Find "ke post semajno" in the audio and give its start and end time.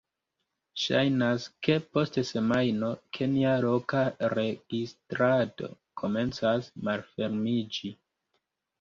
1.67-2.89